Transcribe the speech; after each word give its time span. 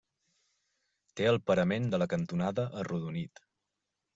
Té 1.19 1.27
el 1.33 1.37
parament 1.51 1.85
de 1.93 1.99
la 2.03 2.07
cantonada 2.17 2.67
arrodonit. 2.85 3.45